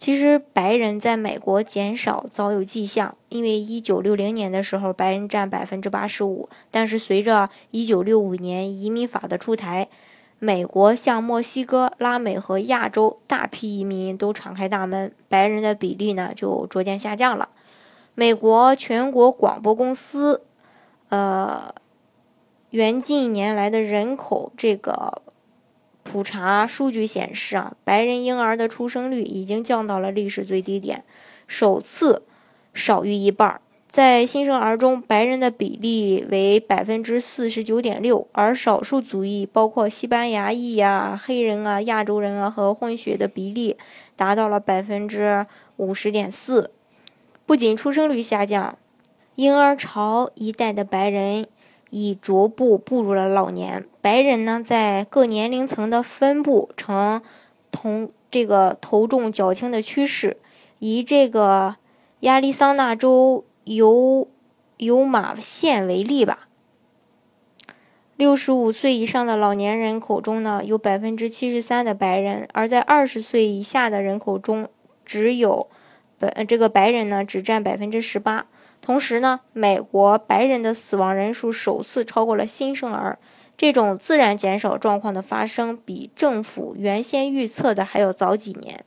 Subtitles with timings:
[0.00, 9.88] 其实白人在美国减少早有迹象，因为一九六零年的时候白人占百分之八十五，但是随着一九六五年移民法的出台，
[10.38, 17.50] 美国向墨西哥、拉美和亚洲大批移民都敞开大门，白人的比例呢就逐渐下降了。
[18.14, 20.40] 美国全国广播公司，
[21.10, 21.74] 呃，
[22.70, 25.20] 原近年来的人口这个。
[26.10, 31.04] 普查数据显示啊，白人婴儿的出生率已经降到了历史最低点，
[31.46, 32.24] 首次
[32.74, 33.60] 少于一半。
[33.86, 43.76] 在新生儿中，白人的比例为百分之四十九点六，而少数族裔，包括西班牙裔呀、黑人啊、亚洲人啊和混血的比例
[44.16, 46.72] 达到了百分之五十点四。
[47.46, 48.76] 不仅出生率下降，
[49.36, 51.46] 婴儿潮一代的白人。
[51.90, 57.20] 已逐步步入了老年，白人呢在各年龄层的分布呈
[57.70, 60.36] 同这个头重脚轻的趋势。
[60.78, 61.76] 以这个
[62.20, 64.28] 亚利桑那州尤
[64.78, 66.48] 尤马县为例吧，
[68.16, 74.68] 六十五岁以上的老年人口中呢，有百分之七十三的白人，而在二十岁以下的人口中，
[75.04, 75.68] 只有
[76.18, 78.46] 白这个白人呢只占百分之十八。
[78.80, 83.18] 同时呢，美国白人的死亡人数首次超过了新生儿。
[83.56, 88.82] 这种自然减少状况的发生，比政府原先预测的还要早几年。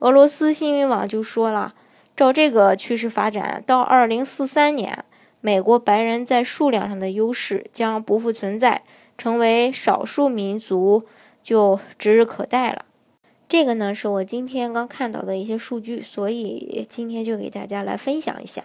[0.00, 1.74] 俄罗斯新闻网就说了，
[2.16, 5.04] 照这个趋势发展，到2043年，
[5.40, 8.82] 美国白人在数量上的优势将不复存在，
[9.16, 11.04] 成为少数民族
[11.44, 12.84] 就指日可待了。
[13.48, 18.64] 这个呢，是我今天刚看到的一些数据，所以今天就给大家来分享一下。